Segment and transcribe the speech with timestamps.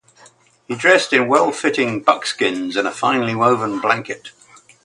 [0.67, 4.31] He dressed in well-fitting buckskins and a finely woven blanket.